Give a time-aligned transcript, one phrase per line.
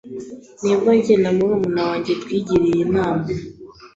[0.63, 3.25] nibwo njye na murumuna wanjye twigiriye inama